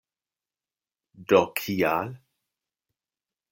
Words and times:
Do 1.33 1.43
kial? 1.61 2.11